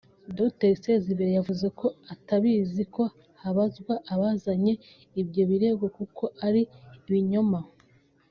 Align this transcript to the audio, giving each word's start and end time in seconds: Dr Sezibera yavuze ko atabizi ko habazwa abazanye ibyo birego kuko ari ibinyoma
Dr 0.37 0.71
Sezibera 0.83 1.31
yavuze 1.39 1.65
ko 1.79 1.87
atabizi 2.13 2.83
ko 2.95 3.03
habazwa 3.41 3.93
abazanye 4.13 4.73
ibyo 5.21 5.41
birego 5.49 5.85
kuko 5.97 6.23
ari 6.47 6.61
ibinyoma 7.07 7.59